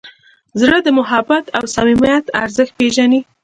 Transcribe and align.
زړه 0.61 0.77
د 0.83 0.87
محبت 0.99 1.45
او 1.57 1.63
صمیمیت 1.75 2.25
ارزښت 2.43 2.73
پېژني. 2.79 3.21